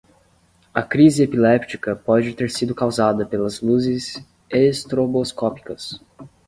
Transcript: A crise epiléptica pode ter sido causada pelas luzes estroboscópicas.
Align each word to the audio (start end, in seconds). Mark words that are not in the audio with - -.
A 0.73 0.81
crise 0.81 1.21
epiléptica 1.21 1.95
pode 1.95 2.33
ter 2.33 2.49
sido 2.49 2.73
causada 2.73 3.23
pelas 3.23 3.61
luzes 3.61 4.19
estroboscópicas. 4.49 6.01